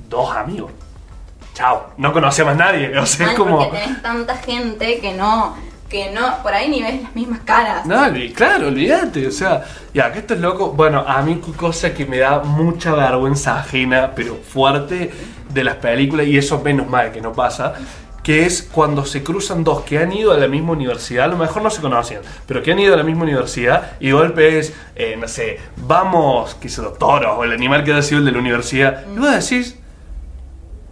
[0.09, 0.71] dos amigos.
[1.53, 3.57] Chao, no conocí a más nadie, o sea, es como...
[3.59, 5.55] Porque tenés tanta gente que no,
[5.89, 7.85] que no, por ahí ni ves las mismas caras.
[7.85, 8.03] No,
[8.35, 12.19] claro, olvídate, o sea, ya que esto es loco, bueno, a mí cosa que me
[12.19, 15.11] da mucha vergüenza ajena, pero fuerte
[15.49, 17.73] de las películas, y eso menos mal que no pasa,
[18.21, 21.37] que es cuando se cruzan dos que han ido a la misma universidad, a lo
[21.37, 24.73] mejor no se conocían, pero que han ido a la misma universidad y golpe es,
[24.95, 28.25] eh, no sé, vamos, qué sé yo, toros, o el animal que haya sido el
[28.25, 29.78] de la universidad, y vos decís,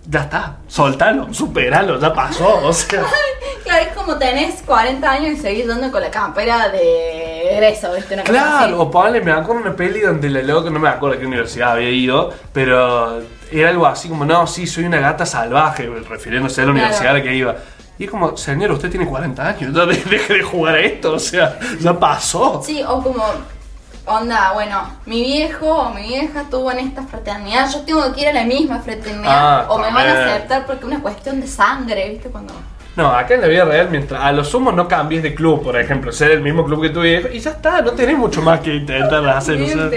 [0.10, 3.04] ya está, soltalo, superalo, ya pasó, o sea...
[3.63, 8.13] Claro, es como tenés 40 años y seguís dando con la campera de egreso, ¿viste?
[8.13, 11.20] Una Claro, o ponle, me acuerdo una peli donde la loca, no me acuerdo a
[11.20, 13.20] qué universidad había ido, pero
[13.52, 16.80] era algo así como, no, sí, soy una gata salvaje, refiriéndose a la Claro.
[16.86, 17.56] universidad a la que iba.
[18.00, 21.13] Y es como, señor, usted tiene 40 años, ya de- deje de jugar a esto,
[21.15, 22.62] o sea, ya pasó.
[22.63, 23.22] Sí, o como,
[24.08, 28.28] onda, bueno, mi viejo o mi vieja estuvo en esta fraternidad, yo tengo que ir
[28.30, 31.48] a la misma fraternidad, Ah, o me van a aceptar porque es una cuestión de
[31.48, 32.30] sangre, ¿viste?
[32.30, 32.54] Cuando...
[32.96, 35.80] No, acá en la vida real, mientras a lo sumo no cambies de club, por
[35.80, 38.62] ejemplo, ser el mismo club que tu viejo, y ya está, no tenés mucho más
[38.62, 39.89] que intentar hacer, o sea.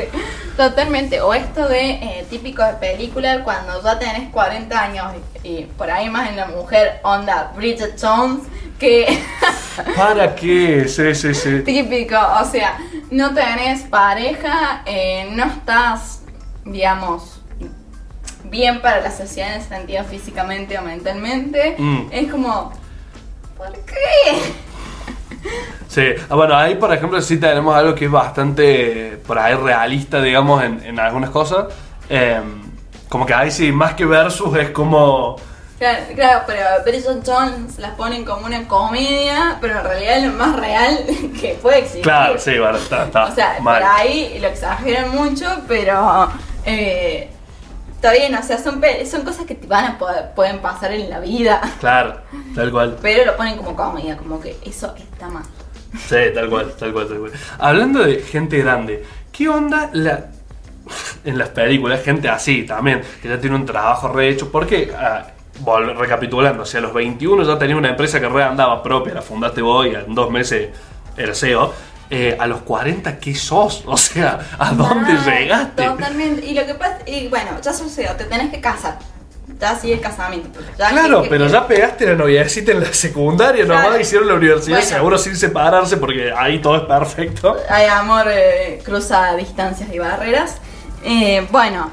[0.57, 1.23] Totalmente.
[1.23, 5.07] O esto de eh, típico de película cuando ya tenés 40 años
[5.42, 8.42] y, y por ahí más en la mujer, onda Bridget Jones,
[8.79, 9.07] que
[9.96, 10.87] ¿Para qué?
[10.88, 11.61] Sí, sí, sí.
[11.64, 12.79] típico, o sea,
[13.11, 16.23] no tenés pareja, eh, no estás,
[16.64, 17.40] digamos,
[18.44, 21.77] bien para la sociedad en el sentido físicamente o mentalmente.
[21.79, 22.09] Mm.
[22.11, 22.73] Es como,
[23.57, 24.55] ¿por qué?
[25.88, 30.23] Sí, ah, bueno, ahí por ejemplo sí tenemos algo que es bastante por ahí realista,
[30.23, 31.66] digamos, en, en algunas cosas.
[32.09, 32.40] Eh,
[33.09, 35.37] como que ahí sí, más que versus es como...
[35.80, 40.32] Claro, claro, pero Bridget Jones las ponen como una comedia, pero en realidad es lo
[40.34, 40.98] más real
[41.40, 42.02] que puede existir.
[42.02, 43.80] Claro, sí, bueno, está, está O sea, mal.
[43.82, 46.28] por ahí lo exageran mucho, pero
[46.66, 47.30] eh,
[47.94, 51.08] está bien, o sea, son, son cosas que te van a poder- pueden pasar en
[51.08, 52.20] la vida, Claro,
[52.54, 52.98] tal cual.
[53.02, 55.44] pero lo ponen como comedia, como que eso está mal.
[55.94, 57.32] Sí, tal cual, tal cual, tal cual.
[57.58, 60.26] Hablando de gente grande, ¿qué onda la...
[61.24, 64.52] en las películas, gente así también, que ya tiene un trabajo rehecho?
[64.52, 65.26] Porque, ah,
[65.96, 69.23] recapitulando, o sea, a los 21 ya tenía una empresa que re andaba propia, la
[69.23, 70.68] fundaste vos y en dos meses
[71.16, 71.73] era CEO.
[72.12, 73.85] Eh, a los 40, ¿qué sos?
[73.87, 75.85] O sea, ¿a dónde llegaste?
[75.85, 76.44] Totalmente.
[76.44, 78.99] Y lo que pasa, y bueno, ya sucedió, te tenés que casar.
[79.61, 80.59] ya sigue el casamiento.
[80.79, 83.83] ya Claro, que- pero que- ya pegaste la noviecita en la secundaria, Claro.
[83.90, 84.90] nomás hicieron la universidad Bueno.
[84.96, 87.57] seguro sin separarse porque ahí todo es perfecto.
[87.68, 90.57] Hay amor, eh, cruza distancias y barreras.
[91.05, 91.90] Eh, bueno,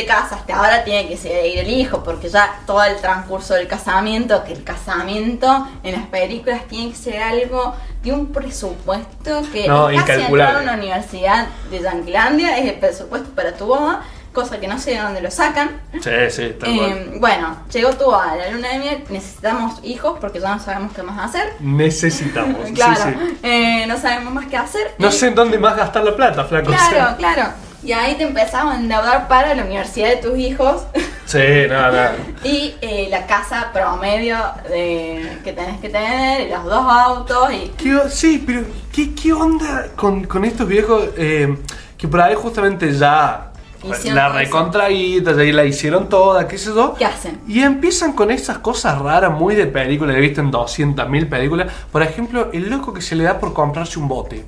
[0.00, 4.42] te casaste, ahora tiene que seguir el hijo, porque ya todo el transcurso del casamiento,
[4.44, 9.88] que el casamiento en las películas tiene que ser algo de un presupuesto que No,
[10.06, 14.68] casi entrar a una universidad de Yanquilandia, es el presupuesto para tu boda, cosa que
[14.68, 15.80] no sé de dónde lo sacan.
[15.94, 16.70] Sí, sí, tal.
[16.70, 20.92] Eh, bueno, llegó tu boda, la luna de miel, necesitamos hijos porque ya no sabemos
[20.94, 21.54] qué más hacer.
[21.60, 22.58] Necesitamos.
[22.68, 23.38] sí, Claro, sí.
[23.42, 24.94] eh, no sabemos más qué hacer.
[24.98, 26.70] No Y- sé en dónde más gastar la plata, flaco.
[26.70, 27.50] Claro, claro.
[27.82, 30.82] Y ahí te empezamos a endeudar para la universidad de tus hijos
[31.30, 31.38] Sí,
[31.68, 32.16] nada, nada.
[32.44, 34.36] y eh, la casa promedio
[34.68, 37.68] de, que tenés que tener, y los dos autos y...
[37.76, 38.62] ¿Qué sí, pero
[38.92, 41.56] ¿qué, qué onda con, con estos viejos eh,
[41.96, 43.46] que por ahí justamente ya
[43.82, 46.94] Hicieron la recontraída, ya la hicieron toda, qué sé yo?
[46.94, 47.40] ¿Qué hacen?
[47.46, 51.72] Y empiezan con esas cosas raras, muy de película, he visto en 200.000 películas.
[51.92, 54.44] Por ejemplo, el loco que se le da por comprarse un bote.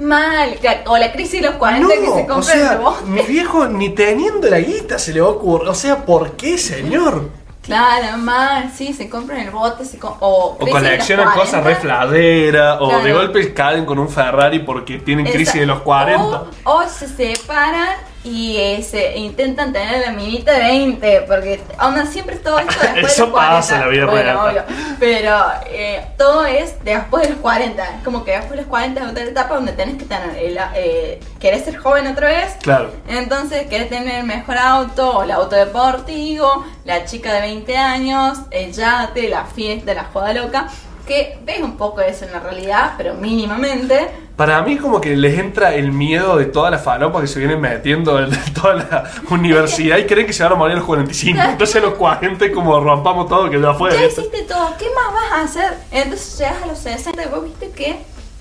[0.00, 3.04] Mal, o la crisis de los 40 que se o compra sea, el bote.
[3.04, 5.68] mi viejo ni teniendo la guita se le va a ocurrir.
[5.68, 7.28] O sea, ¿por qué, señor?
[7.62, 11.68] Claro, mal, sí, se compran el bote, se com- o, O coleccionan cosas 40.
[11.68, 15.82] re fladeras, o de golpe caen con un Ferrari porque tienen Esa- crisis de los
[15.82, 16.44] 40.
[16.64, 22.04] O, o se separan y eh, se intentan tener la minita de 20, porque onda
[22.04, 23.56] siempre todo esto después de Eso los 40.
[23.56, 24.38] pasa en la vida Bueno, real.
[24.38, 24.62] obvio.
[24.98, 25.36] Pero
[25.70, 27.82] eh, todo es después de los 40.
[27.82, 30.58] Es como que después de los 40 es otra etapa donde tenés que tener, el,
[30.74, 32.56] eh, querés ser joven otra vez.
[32.62, 32.92] Claro.
[33.08, 38.38] Entonces querés tener el mejor auto, o el auto deportivo, la chica de 20 años,
[38.50, 40.68] el yate, la fiesta, la joda loca.
[41.10, 44.08] Que ves un poco eso en la realidad, pero mínimamente.
[44.36, 47.60] Para mí como que les entra el miedo de toda la falopa que se vienen
[47.60, 51.40] metiendo en toda la universidad y creen que se van a morir a los 45.
[51.40, 53.90] Entonces a los 40 es como rompamos todo que ya fue.
[53.92, 55.78] Ya hiciste todo, ¿qué más vas a hacer?
[55.90, 57.96] Entonces llegas a los 60 y vos viste que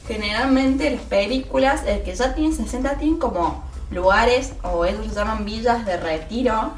[0.07, 5.43] generalmente las películas, el que ya tiene 60 tienen como lugares, o ellos lo llaman
[5.43, 6.69] villas de retiro,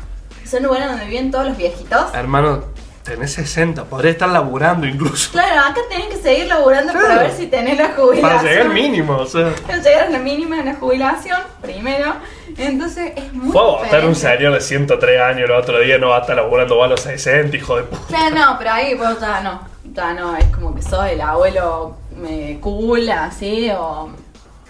[0.45, 2.13] son lugares donde viven todos los viejitos.
[2.13, 2.63] Hermano,
[3.03, 5.31] tenés 60, podría estar laburando incluso.
[5.31, 7.07] Claro, acá tienen que seguir laburando Claro.
[7.07, 8.21] para ver si tenés la jubilación.
[8.37, 9.53] Para llegar al mínimo, o sea.
[9.65, 12.15] Para llegar a la mínima de la jubilación, primero.
[12.57, 16.09] Entonces es muy Fue a votar un señor de 103 años el otro día, no
[16.09, 18.01] va a estar laburando va a los 60, hijo de puta.
[18.07, 19.61] Claro, no, pero ahí vos ya no.
[19.93, 24.09] Ya no, es como que sos el abuelo eh, cool, así, o.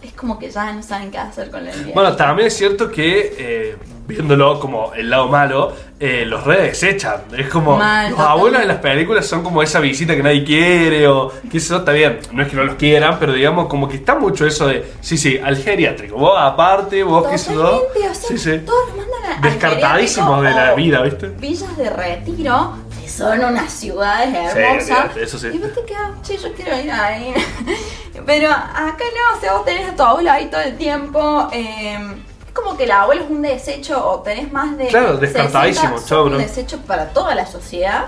[0.01, 1.91] Es como que ya no saben qué hacer con la vida.
[1.93, 3.77] Bueno, también es cierto que, eh,
[4.11, 7.21] viéndolo como el lado malo, eh, los redes desechan.
[7.37, 11.07] Es como, Mal, los abuelos en las películas son como esa visita que nadie quiere,
[11.07, 13.97] o que eso está bien, no es que no los quieran, pero digamos como que
[13.97, 17.83] está mucho eso de, sí, sí, al geriátrico, vos aparte, vos qué sé yo.
[18.13, 18.59] Sí, sí.
[18.65, 21.27] todos los mandan a- Descartadísimos de la vida, ¿viste?
[21.27, 24.89] Villas de retiro, que son unas ciudades Sí, hermosas.
[24.99, 25.47] olvídate, eso sí.
[25.53, 27.33] Y vos te quedas, che, yo quiero ir ahí.
[28.25, 31.47] Pero acá no, o sea, vos tenés a tu abuelo ahí todo el tiempo.
[31.51, 34.87] eh, es como que el abuelo es un desecho, o tenés más de.
[34.87, 38.05] Claro, descartadísimo, 60, chau, un desecho para toda la sociedad.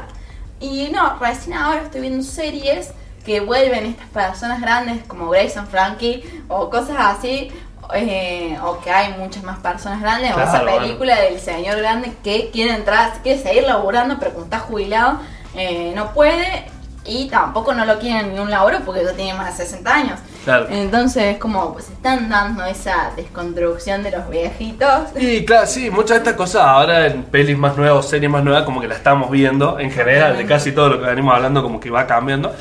[0.60, 2.92] Y no, recién ahora estoy viendo series
[3.26, 7.52] que vuelven estas personas grandes como Grace and Frankie o cosas así.
[7.94, 10.80] eh, o que hay muchas más personas grandes, o esa bueno.
[10.80, 15.20] película del señor grande que quiere entrar, quiere seguir laburando, pero como está jubilado,
[15.54, 16.66] eh, no puede
[17.06, 20.20] y tampoco no lo quieren en un laburo porque ya tiene más de 60 años.
[20.44, 20.68] Claro.
[20.70, 25.10] Entonces, como pues están dando esa desconstrucción de los viejitos.
[25.16, 28.44] Y claro, sí, muchas de estas cosas ahora en pelis más nuevas o series más
[28.44, 31.64] nuevas como que la estamos viendo, en general, de casi todo lo que venimos hablando
[31.64, 32.54] como que va cambiando.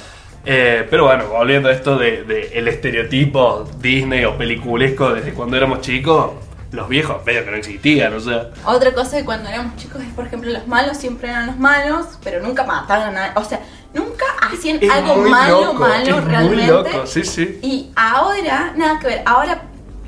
[0.45, 5.57] Eh, pero bueno, volviendo a esto de, de el estereotipo Disney o peliculesco desde cuando
[5.57, 6.33] éramos chicos,
[6.73, 8.49] los viejos medio que no existían, o sea.
[8.65, 12.19] Otra cosa que cuando éramos chicos es, por ejemplo, los malos siempre eran los malos,
[12.25, 13.33] pero nunca mataron a nadie.
[13.37, 13.61] O sea,
[13.95, 16.67] nunca hacían Es algo malo, loco, malo es muy realmente.
[16.67, 17.59] loco, sí, sí.
[17.63, 19.63] Y ahora, nada que ver, ahora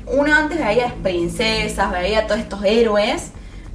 [0.07, 3.31] uno antes veía las princesas, veía todos estos héroes,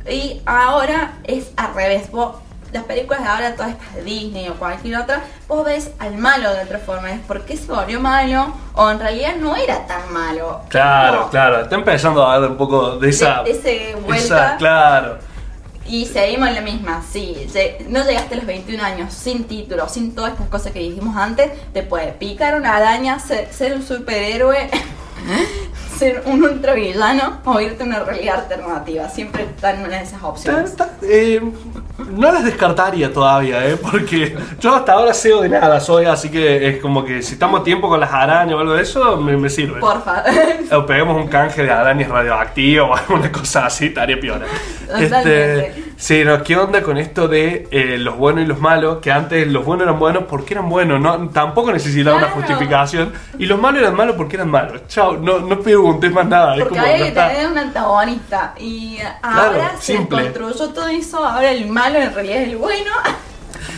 [0.09, 2.11] y ahora es al revés.
[2.11, 2.37] Vos,
[2.73, 6.53] las películas de ahora, todas estas de Disney o cualquier otra, vos ves al malo
[6.55, 7.11] de otra forma.
[7.11, 10.61] Es por qué se volvió malo, o en realidad no era tan malo.
[10.69, 11.31] Claro, No.
[11.31, 13.43] claro, está empezando a dar un poco de esa.
[13.43, 14.25] De- ese vuelta.
[14.25, 15.19] esa- claro.
[15.91, 17.35] Y seguimos en la misma, sí.
[17.53, 21.17] lle- No llegaste a los 21 años sin título, sin todas estas cosas que dijimos
[21.17, 21.51] antes.
[21.73, 24.71] Te puede picar una araña, ser, ser un superhéroe,
[25.99, 29.09] ser un ultravillano o irte a una realidad alternativa.
[29.09, 30.75] Siempre están una de esas opciones.
[31.03, 31.41] eh,
[32.11, 33.77] no las descartaría todavía, ¿eh?
[33.77, 37.61] porque yo hasta ahora CEO de nada soy, así que es como que si estamos
[37.61, 39.81] a tiempo con las arañas o algo de eso, me, me sirve.
[39.81, 40.25] Porfa.
[40.73, 44.47] O peguemos un canje de arañas radioactivas o alguna cosa así, estaría piola.
[44.91, 45.85] Totalmente.
[45.97, 48.99] Sí, no, ¿qué onda con esto de eh, los buenos y los malos?
[48.99, 53.13] Que antes los buenos eran buenos porque eran buenos, no, tampoco necesitaban una justificación.
[53.39, 54.83] Y los malos eran malos porque eran malos.
[54.89, 56.57] Chao, no, no preguntes más nada.
[56.57, 58.55] es Porque como, ya que tener un antagonista.
[58.59, 60.23] Y ahora se simple.
[60.33, 61.25] construyó todo eso.
[61.25, 62.91] Ahora el malo en realidad es el bueno.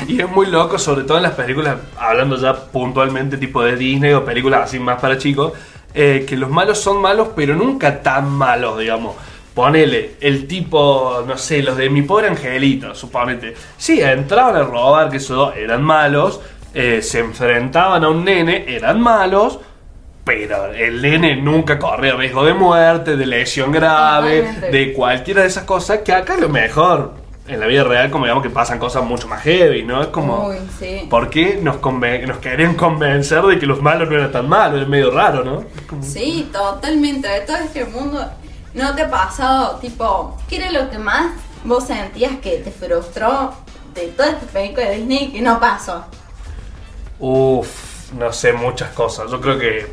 [0.07, 4.13] Y es muy loco, sobre todo en las películas, hablando ya puntualmente tipo de Disney
[4.13, 5.53] o películas así más para chicos,
[5.95, 9.15] eh, que los malos son malos, pero nunca tan malos, digamos.
[9.55, 13.55] Ponele, el tipo, no sé, los de mi pobre angelito, suponete.
[13.77, 16.41] Sí, entraban a robar, que eso eran malos,
[16.73, 19.59] eh, se enfrentaban a un nene, eran malos,
[20.25, 25.65] pero el nene nunca corría riesgo de muerte, de lesión grave, de cualquiera de esas
[25.65, 27.13] cosas, que acá lo mejor,
[27.47, 30.01] en la vida real, como digamos que pasan cosas mucho más heavy, ¿no?
[30.01, 30.47] Es como...
[30.49, 31.09] Uy, sí.
[31.11, 34.81] ¿Por qué nos, conven- nos querían convencer de que los malos no eran tan malos?
[34.81, 35.65] Es medio raro, ¿no?
[36.01, 37.29] Sí, totalmente.
[37.29, 38.25] De todo este mundo,
[38.75, 41.33] ¿no te ha pasado, tipo, qué era lo que más
[41.65, 43.55] vos sentías que te frustró
[43.95, 46.05] de toda esta película de Disney que no pasó?
[47.19, 49.31] Uf, no sé, muchas cosas.
[49.31, 49.93] Yo creo que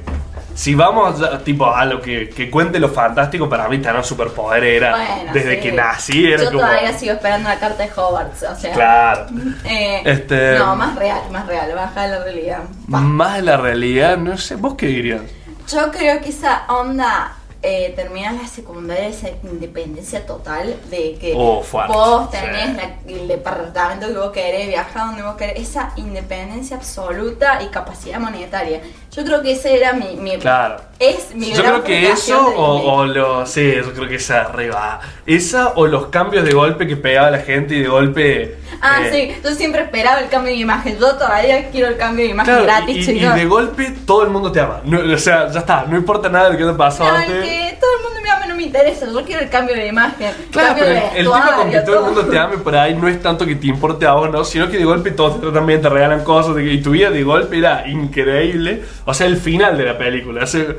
[0.56, 4.92] si vamos tipo a lo que, que cuente lo fantástico, para mí tener superpoder era
[4.96, 5.62] Bueno, desde sí.
[5.62, 8.74] que nací era Yo como todavía sigo esperando la carta de Hogwarts, o sea.
[8.74, 9.28] claro.
[9.66, 12.60] eh, Este- No, más real, más real, baja de la realidad.
[12.88, 15.22] Más de la realidad, no sé, ¿vos qué dirías?
[15.68, 21.62] Yo creo que esa onda eh, terminar la secundaria, esa independencia total de que Oh,
[21.90, 22.74] vos tenés sí.
[22.78, 28.20] la- el departamento que vos querés, viajar donde vos querés, esa independencia absoluta y capacidad
[28.20, 28.82] monetaria.
[29.12, 30.78] Yo creo que ese era mi, mi Claro.
[31.00, 33.50] es mi Yo gran creo que eso o, o los.
[33.50, 35.00] Sí, yo creo que esa arriba.
[35.26, 38.58] Esa o los cambios de golpe que pegaba la gente y de golpe.
[38.82, 40.98] Ah, eh, sí, yo siempre esperaba el cambio de imagen.
[41.00, 44.30] Yo todavía quiero el cambio de imagen Claro, gratis, y, y de golpe todo el
[44.30, 44.82] mundo te ama.
[44.86, 47.78] No, o sea, ya está, no importa nada de lo que te pasó No, que
[47.80, 49.06] todo el mundo me ama me interesa.
[49.12, 50.32] Yo quiero el cambio de imagen.
[50.52, 52.94] Claro, pero el, el tema con que vestuario, todo el mundo te ame por ahí
[52.96, 54.44] no es tanto que te importe a vos, ¿no?
[54.44, 57.24] Sino que de golpe todos te tratan bien, te regalan cosas, y tu vida de
[57.24, 58.84] golpe era increíble.
[59.06, 60.76] O sea, el final de la película, ese-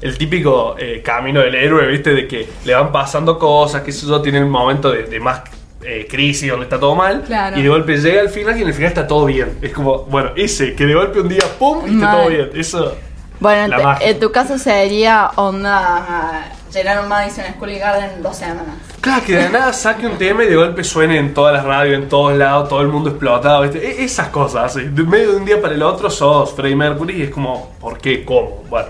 [0.00, 2.14] el típico eh, camino del héroe, ¿viste?
[2.14, 5.42] De que le van pasando cosas, que eso tiene un momento de, de más
[5.82, 7.22] eh, crisis donde está todo mal.
[7.26, 7.58] Claro.
[7.58, 9.58] Y de golpe llega al final y en el final está todo bien.
[9.60, 11.80] Es como, bueno, ese, que de golpe un día, ¡pum!
[11.86, 12.50] y está todo bien.
[12.54, 12.96] Eso.
[13.40, 14.08] Bueno, magia.
[14.08, 18.74] en tu caso sería onda llenar un Madison School Garden en dos semanas.
[19.00, 21.94] Claro, que de nada saque un tema y de golpe suene en todas las radios,
[22.02, 23.78] en todos lados, todo el mundo explotado, ¿viste?
[23.86, 24.74] E- Esas cosas.
[24.74, 27.98] De medio de un día para el otro sos Freddie Mercury y es como, ¿por
[27.98, 28.24] qué?
[28.24, 28.64] ¿Cómo?
[28.68, 28.88] Bueno.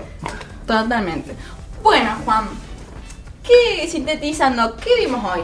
[0.65, 1.35] Totalmente.
[1.83, 2.45] Bueno, Juan,
[3.43, 4.75] ¿qué sintetizando?
[4.77, 5.41] ¿Qué vimos hoy?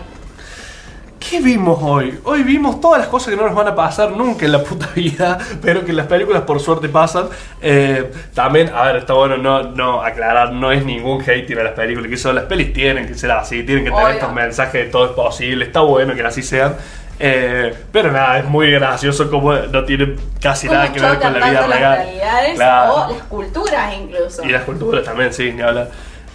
[1.31, 2.19] ¿Qué vimos hoy?
[2.25, 4.89] Hoy vimos todas las cosas que no nos van a pasar nunca en la puta
[4.95, 7.29] vida, pero que en las películas por suerte pasan.
[7.61, 11.71] Eh, también, a ver, está bueno no, no aclarar, no es ningún hate a las
[11.71, 14.15] películas, que son las pelis tienen que ser así, tienen que tener Obvio.
[14.15, 16.75] estos mensajes de todo es posible, está bueno que así sean.
[17.17, 21.39] Eh, pero nada, es muy gracioso como no tiene casi ¿Cómo nada que ver con
[21.39, 21.97] la vida tanto las real.
[21.97, 22.93] realidades Claro.
[22.93, 24.43] o las culturas incluso?
[24.43, 25.91] Y las culturas también, sí, ni hablar.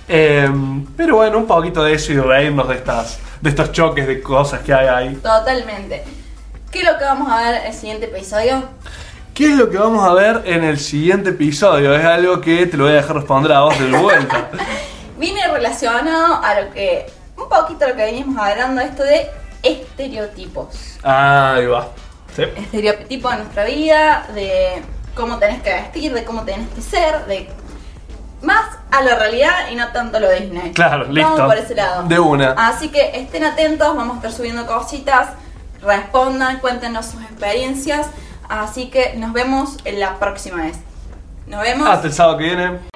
[0.09, 0.49] Eh,
[0.97, 4.61] pero bueno, un poquito de eso y reírnos de estas de estos choques de cosas
[4.61, 5.15] que hay ahí.
[5.17, 6.05] Totalmente.
[6.71, 8.65] ¿Qué es lo que vamos a ver en el siguiente episodio?
[9.35, 11.95] ¿Qué es lo que vamos a ver en el siguiente episodio?
[11.95, 14.51] Es algo que te lo voy a dejar responder a vos de vuelta.
[15.19, 19.31] Viene relacionado a lo que, un poquito lo que venimos hablando, esto de
[19.63, 20.99] estereotipos.
[21.03, 21.89] Ahí va.
[22.35, 22.43] ¿Sí?
[22.57, 24.83] Estereotipos de nuestra vida, de
[25.15, 27.49] cómo tenés que vestir, de cómo tenés que ser, de
[28.47, 30.73] más a la realidad y no tanto a lo Disney.
[30.73, 31.33] Claro, listo.
[31.33, 32.05] Vamos por ese lado.
[32.05, 32.53] De una.
[32.53, 35.31] Así que estén atentos, vamos a estar subiendo cositas,
[35.83, 38.07] respondan, cuéntenos sus experiencias.
[38.49, 40.79] Así que nos vemos en la próxima vez.
[41.47, 41.89] Nos vemos.
[41.89, 42.96] Hasta el sábado que viene.